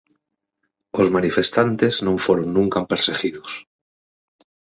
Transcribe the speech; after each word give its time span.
Os 1.01 1.07
manifestantes 1.15 1.93
non 2.05 2.15
foron 2.25 2.47
nunca 2.57 2.87
perseguidos. 2.91 3.51